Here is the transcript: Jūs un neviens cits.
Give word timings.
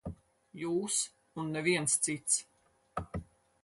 Jūs 0.61 0.97
un 1.43 1.53
neviens 1.59 2.01
cits. 2.09 2.43